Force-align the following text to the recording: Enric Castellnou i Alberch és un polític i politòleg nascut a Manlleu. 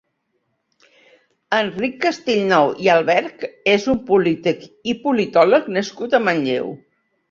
Enric 1.57 1.99
Castellnou 2.07 2.73
i 2.87 2.91
Alberch 2.95 3.47
és 3.77 3.89
un 3.97 4.03
polític 4.11 4.69
i 4.95 5.01
politòleg 5.07 5.75
nascut 5.81 6.21
a 6.23 6.27
Manlleu. 6.29 6.79